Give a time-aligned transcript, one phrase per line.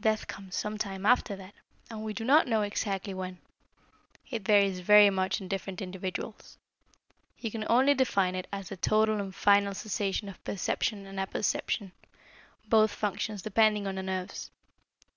[0.00, 1.52] Death comes some time after that,
[1.90, 3.38] and we do not know exactly when.
[4.30, 6.56] It varies very much in different individuals.
[7.40, 11.90] You can only define it as the total and final cessation of perception and apperception,
[12.68, 14.52] both functions depending on the nerves.